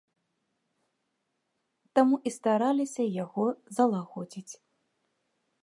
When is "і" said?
2.29-2.33